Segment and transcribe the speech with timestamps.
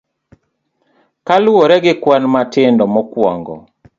[1.27, 3.55] Kaluwore gi kwan matindo mokwongo.